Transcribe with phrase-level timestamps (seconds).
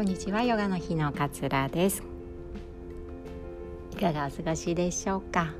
[0.00, 0.42] こんにちは。
[0.42, 2.02] ヨガの日のかつらです。
[3.92, 5.52] いかがお過ごしでしょうか？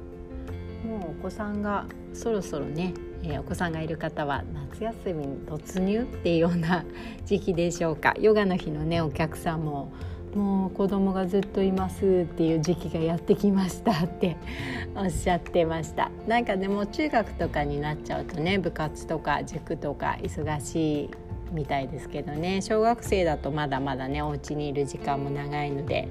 [0.83, 4.43] もうお子さんがそろそろね、えー、お子さんがいる方は
[4.73, 6.87] 夏休みに突入っていうような
[7.27, 8.15] 時期でしょうか？
[8.19, 9.93] ヨガの日のねお客さんも
[10.35, 14.39] もう子供がずっといますっていう時期がやってきましたって
[14.97, 16.11] おっしゃってました。
[16.27, 21.11] なんかでも中学とかになっちゃうとね部活とか塾とか忙しい
[21.53, 26.09] みたいですけどね小学生だとまだまだねお家にいる時間も長いので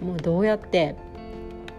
[0.00, 0.96] もうどうやって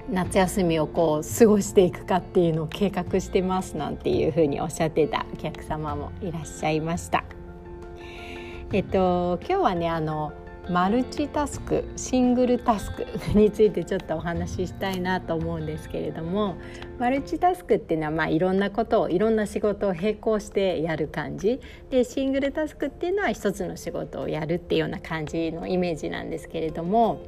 [0.09, 7.23] 夏休みをこう過ごしていくかっていうのを計画してますなんていうふうにおっしゃってたお客様もいらっしゃいました。
[8.71, 10.33] えっと今日はねあの
[10.69, 13.05] マルチタスクシングルタスク
[13.37, 16.55] についてちょっとお話ししたいなと思うんですけれども
[16.97, 21.59] マルチタスクっていうのはまあいろんなことをいろんな仕事を並行してやる感じ。
[21.91, 27.19] でシングルタスクっていうのは一つの仕事をやるっていうような感じのイメージなんですけれども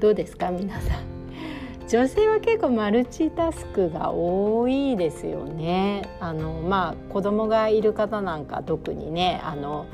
[0.00, 1.04] どうですか皆さん？
[1.88, 6.02] 女性は結構マルチタスクが多いですよね。
[6.18, 9.84] あのまあ子供がいる方なんか特にねあの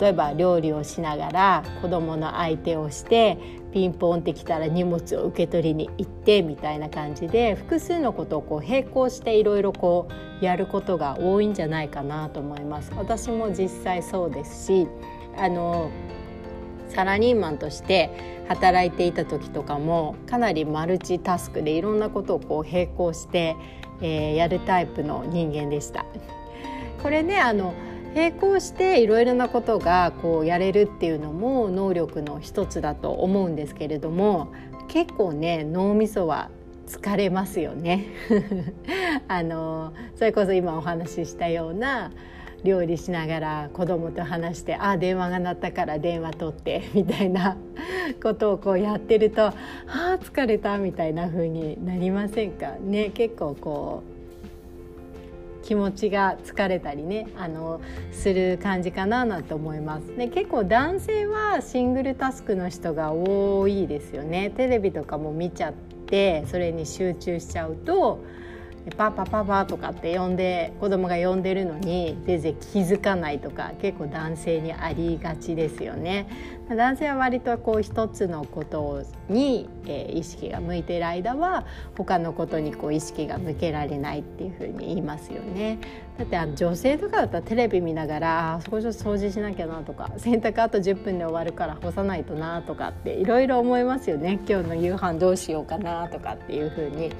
[0.00, 3.38] 例えば料理をしながら子供の相手をして
[3.72, 10.08] ピンポンってきたら荷物を受け取りに行ってみたいな感じで複数のことをこう並行していろいろこ
[10.40, 12.92] うやることが多いんじゃないかなと思います。
[12.96, 14.88] 私も実際そうですし
[15.36, 15.90] あの
[16.88, 18.10] サラリーマンとして
[18.48, 23.56] 働いていた時とかもかなりマルチタスクでいろんなことをこう並行して、
[24.00, 26.06] えー、やるタイプの人間でした。
[27.02, 27.74] これねあの
[28.14, 34.52] 並行していろいろなことがこうやれるっていうのも能力の一つだと思うんですけれども
[34.88, 36.50] 結構ね脳みそは
[36.86, 38.06] 疲れますよね。
[39.28, 42.10] あのそれこそ今お話ししたような
[42.64, 47.56] 料理しながら子供と話して「あ電話が鳴ったから電話取って」 みたいな
[48.22, 49.48] ことをこうやってると
[49.86, 52.72] 「あ疲れた」みたいな風になりませんか？
[52.82, 54.17] ね結構こう
[55.68, 60.16] 気持ちが疲れたりねあのする感じかななんて思います。
[60.16, 64.48] で結構男性はシングルタスクの人が多いですよね。
[64.48, 65.72] テレビとかも見ちゃっ
[66.06, 68.24] てそれに集中しちゃうと
[68.96, 76.28] パパパパとかって呼んで子供が呼んでるのに全然気づかないとか結構男性にありがちですよね。
[76.68, 81.64] 男性は割とこう一つのことに、えー、意識が向いてる間は
[81.96, 85.78] 他のことにこう意識が向けられないっていうふうに言いますよね。
[86.18, 94.40] だってあの女性とかだったらテレビ見ながらあそこちょっと掃除しなきゃなとか洗濯あと10分で終わるから干さないとなとかっていろいろ思いますよね。
[94.48, 97.10] 今日の夕飯どうしようかなとかっていうふうに。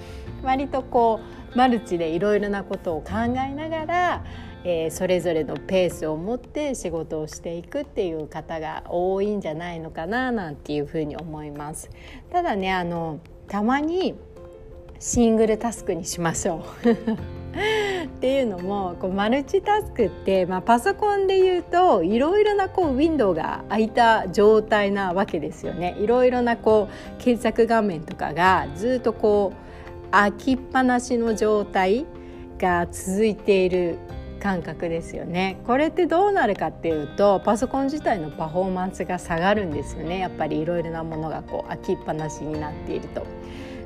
[0.42, 1.20] 割とこ
[1.54, 4.24] うマルチでいろいろなことを考えながら
[4.64, 11.88] えー、それぞれのペースを持って仕事をしていくっていう方が多いんじゃないのかななんていうふうに思います。
[12.30, 14.14] ただねあのたまに
[14.98, 17.37] シングルタスクにしましょう。
[17.52, 25.96] っていうのもこうマルチタスクって、まあ、パソコンで言うといろいろなこうウィンドウが開いた状態なわけですよね。
[25.98, 32.06] いろいろなこう検索画面とかがずっとこう開きっぱなしの状態
[32.58, 33.98] が続いている
[34.40, 43.26] 感覚ですよねこれってどうなるかっていうとパソコン自体のパフォーマンスが下がるんですよねやっぱりいろいろなものがこう開きっぱなしになっていると。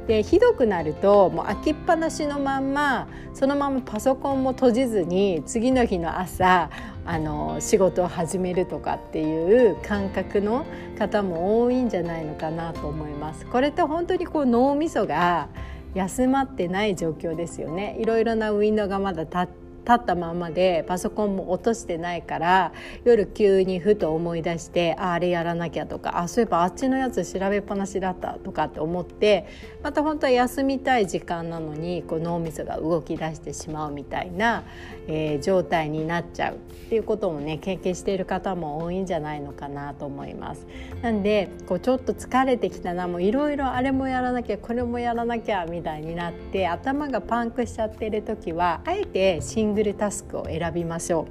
[0.07, 6.71] でひどくなるともう開きっぱなしのまんまそのままパソコンも閉じずに次の日の朝
[7.05, 10.65] あの仕事を始めるとかっていう感覚の
[10.99, 13.47] 方も多いんじゃないのかなと思います。
[13.47, 15.49] これって本当にこう脳みそが
[15.95, 22.73] 休まってない状況ですよねいろいろなウィンドウがまだ立って立ったままでパソコンも落としてないから
[23.05, 29.47] 夜急にふと思い出してああれやらなきゃとかあそういえばあっちのやつ調べっぱなしだったとかって思って
[29.83, 34.65] また本当は休みたい時間なのにこう脳みそが動き出してしまうみたいな、
[35.09, 40.67] えー、状態になっちゃうっていうこともね経験している方も多いんじゃないのかなと思います。
[41.03, 51.27] なんでこうちょっと疲れてきたなもういろいろあれもやらなきゃこれもやらなきゃみたいになって頭がパンクしちゃってる時はあえてシングルタスクを選びましょう。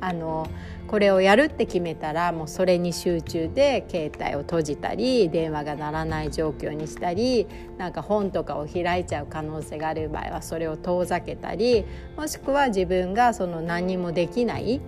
[0.00, 0.46] あの
[0.88, 7.46] これをやるって決めたらもうそれに集中で携帯を閉じたり電話が鳴らない状況にしたり
[7.76, 11.84] なんか本とかを開いちゃう可能性がある場合はそれを遠ざけたり
[12.16, 14.80] もしくは自分がその何もできない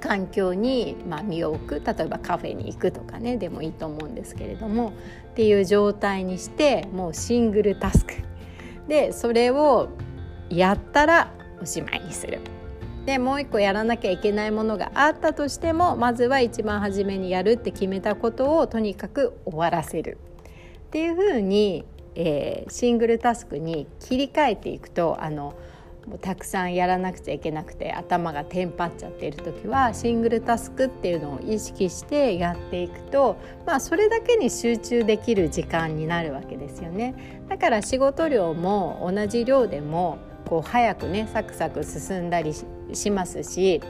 [0.00, 4.92] 環境に、ま、身を置く例えばカフェに行くとかねでもいいと思うんですけれども
[5.30, 8.14] っていう状態にしてもうシングルタスク
[8.88, 9.88] でそれを
[10.50, 11.32] やったら
[11.62, 12.40] おしまいにする
[13.06, 20.18] でもう一個やらなきゃいけないものがあったとしてもまずは一番初めにやるって決めたことをとにかく終わらせる
[20.86, 25.54] っていうふうに、えー、シングルタスクに切り替えていくとあの
[26.20, 33.36] たくさんやらなくちゃいけなくて頭がテンパっちゃっている時はシングルタスクっていうのを意識してやっていくと、
[33.66, 37.44] まあ、それだけに集中できる時間になるわけですよね。
[37.48, 42.54] だから仕事量も同じ量でもこう早くねサクサク進んだり
[42.92, 43.80] しますし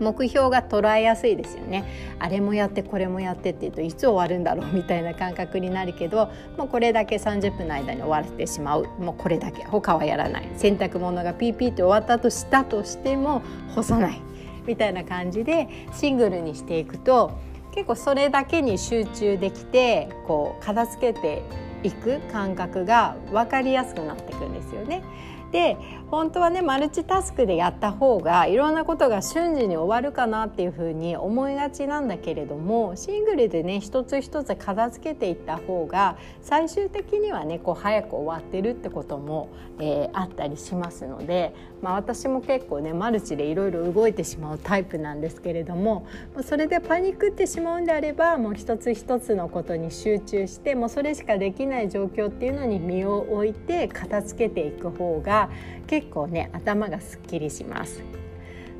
[0.00, 1.84] 目標が捉えやすいですよね。
[2.20, 8.86] あれもやってこれもやってって言うといつ終わるんだろうみたいな感覚になるけどもうこれだけ30分の間に終わらせてしまう。
[9.00, 9.64] もうこれだけ。
[9.64, 10.48] 他はやらない。
[10.56, 13.42] 洗濯物がピーピーって終わったとしたとしても
[13.74, 14.20] 干さない
[14.66, 17.32] みたいな感じでシングルにしていくと
[17.74, 21.42] 結構それだけに集中できてこう片付けて
[21.82, 25.02] いく感覚が分かりやすくなっていくんですよね。
[25.52, 25.76] で
[26.10, 46.06] 本当はねマルチタスクでやった方がいろんなことが瞬時に終わるかなっていうふうに思いがちなんだけれどもシングルでね一つ一つ片付けていった方が最終的にはねこう早く終わってるってことも、えー、あったりしますので、まあ、私も結構ねマルチでいろいろ動いてしまうタイプなんですけれども
[46.42, 55.37] それでパニックってしまうんであればもう一つ一つのことに集中してもうそれしかできない状況っていうのに身を置いて片付けていく方が
[55.86, 58.02] 結構ね頭がすっきりします。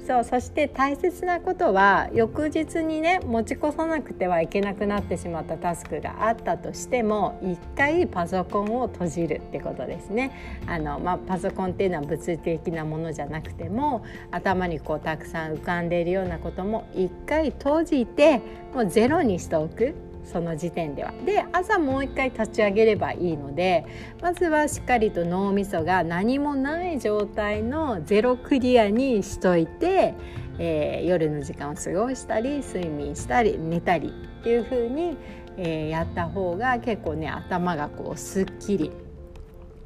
[0.08, 10.32] そうそして大切なことは翌日にね持ち越さなくてはいけなくなってしまったタスクがあったとしても一回パソコンを閉じるってことですね。
[10.66, 18.40] あのまあ、パソコンっていうのは物理的なものじゃなくても頭にこうたくさん浮かんでいるようなことも一回閉じて
[18.74, 19.94] もうゼロにしておく
[20.30, 21.12] その時点では。
[21.24, 23.86] で朝もう一回立ち上げればいいので
[24.20, 30.14] まずはしっかりと脳みそが何もない状態のゼロクリアにしといて、
[30.58, 35.16] えー、夜の時間を過ごしたり睡眠したり寝たりっていう風に、
[35.56, 38.92] えー、やった方が結構ね頭がこうすっきり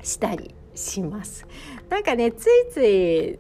[0.03, 1.47] したりします。
[1.89, 3.39] なんかねついつい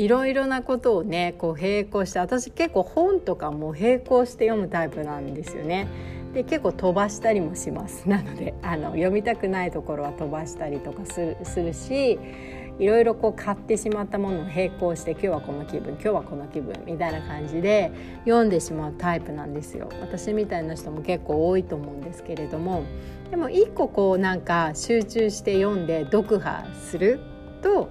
[0.00, 5.88] いろいろなことをねこう並行して私結構本とかも並行して読むタイプなんですよね。
[6.32, 8.08] で結構飛ばしたりもします。
[8.08, 12.18] なのであの読みたくないところは飛ばしたりとかするするし
[12.78, 17.92] いろいろこう買ってしまったものを並行して今日はこの気分今日はこの気分みたいな感じで
[18.24, 19.90] 読んでしまうタイプなんですよ。
[20.00, 22.84] 私みたいな人も結構多いと思うんですけれども。
[23.30, 27.20] でも一個こうなんか集中して読んで読破する
[27.60, 27.90] と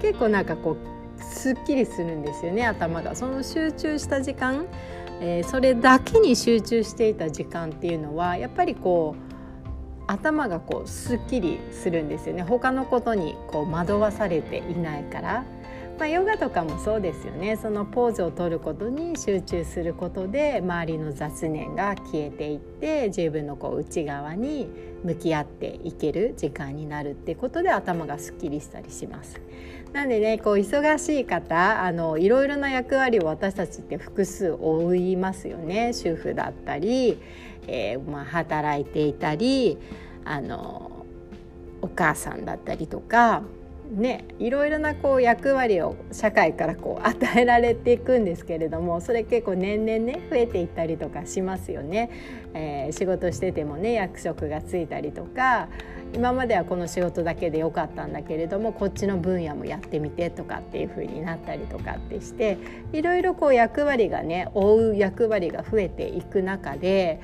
[0.00, 3.14] 結構なんかこうすっきりするんですよね頭が。
[3.14, 4.66] その集中した時間、
[5.20, 9.34] えー、それだけに集中していた時間っていうのはやっぱりこう
[10.06, 12.42] 頭がこうすっきりするんですよね。
[12.42, 15.44] 他のことにこう惑わされていないから。
[15.98, 17.56] まあ、ヨガとかもそうですよね。
[17.56, 24.68] そのポーズを取ることに集中することで周りの雑念が消えていって自分のこう内側に
[25.04, 29.40] 向き合っていける時間になるっていうことで頭がすっきりしたりします。
[29.94, 35.92] なんでねこう忙しい方あのいろいろな役割を私たちって複数負いますよね。
[35.92, 37.16] 主婦だったり、
[37.68, 39.78] えー、まあ、働いていたり
[40.24, 41.06] あの
[41.80, 43.44] お母さんだったりとか
[43.94, 52.10] ね、いろいろなこう役割を社会からこう与えられていくんですけれどもそれ結構年々ね増えていったりとかしますよね、
[52.54, 55.68] えー、仕事しててもね役職がついたりとか
[56.12, 62.58] 今まではこの仕事だけでよかったんだけれどもこっちの分野もやってみてとかっていう風になったりとかってして
[62.92, 67.20] いろいろこう役割がね負う役割が増えていく中で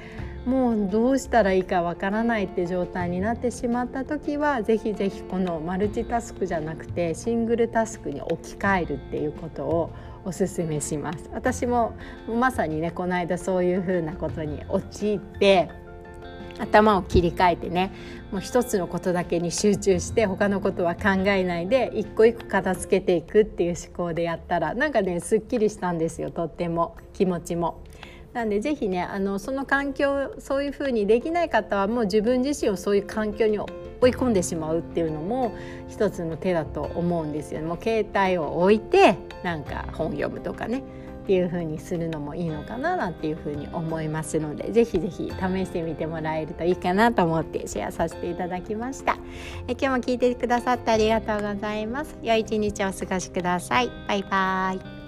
[0.46, 9.90] もうどうしたらいいかわからないって状態になってしまった時はぜひぜひこのマルチタスクじゃなくてシングルタスクに置き換えるっていうことを
[10.24, 11.94] おすすめします私も
[12.26, 15.70] まさにねこの間そういうふうなことに陥って
[16.58, 17.92] 頭を切り替えてね
[18.30, 27.82] もう一つのことだけに集中して他のことは考えないで一個一個片付けていくっていう思考でやったらなんかねすっきりしたんですよとっても気持ちも。
[28.32, 35.52] なんでぜひねあのその環境そういうふうにできない方はもう自分自身をそういう環境に追い込んでしまうっていうのも
[35.88, 37.66] 一つの手だと思うんですよね。
[37.66, 40.82] もう携帯を置いてなんか本読むとかね
[41.22, 49.16] っていう風にするのもいいのかななんていう風に思いますのでぜひぜひ試してみてもらえるといいかなと思ってシェアさせていただきました。
[49.68, 52.16] え今日も聞いてくださってありがとうございます。
[52.22, 53.90] 良い一日をお過ごしください。
[54.08, 54.99] バイバイ。